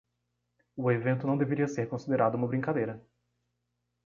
O 0.75 0.91
evento 0.91 1.27
não 1.27 1.37
deveria 1.37 1.67
ser 1.67 1.87
considerado 1.87 2.33
uma 2.33 2.47
brincadeira. 2.47 2.99